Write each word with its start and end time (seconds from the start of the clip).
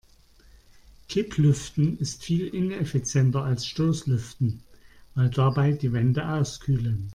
Kipplüften 1.09 1.99
ist 1.99 2.23
viel 2.23 2.47
ineffizienter 2.47 3.43
als 3.43 3.67
Stoßlüften, 3.67 4.63
weil 5.13 5.29
dabei 5.29 5.73
die 5.73 5.93
Wände 5.93 6.27
auskühlen. 6.27 7.09